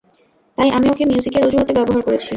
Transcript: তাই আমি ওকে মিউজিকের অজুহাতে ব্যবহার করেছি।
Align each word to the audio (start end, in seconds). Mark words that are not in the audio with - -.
তাই 0.57 0.69
আমি 0.69 0.87
ওকে 0.89 1.03
মিউজিকের 1.05 1.45
অজুহাতে 1.47 1.71
ব্যবহার 1.77 2.01
করেছি। 2.07 2.29